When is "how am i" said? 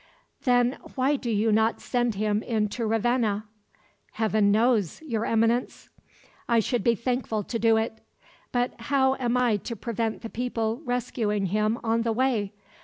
8.89-9.57